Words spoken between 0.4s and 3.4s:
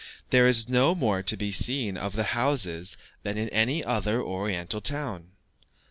is no more to be seen of the houses than